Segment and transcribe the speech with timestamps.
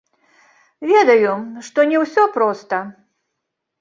[0.91, 1.33] Ведаю,
[1.67, 2.85] што не ўсё проста.